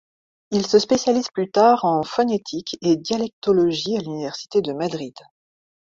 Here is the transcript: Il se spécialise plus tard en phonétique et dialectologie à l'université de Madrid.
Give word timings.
Il 0.49 0.65
se 0.65 0.79
spécialise 0.79 1.27
plus 1.31 1.51
tard 1.51 1.85
en 1.85 2.01
phonétique 2.01 2.75
et 2.81 2.95
dialectologie 2.97 3.97
à 3.97 4.01
l'université 4.01 4.63
de 4.63 4.73
Madrid. 4.73 5.13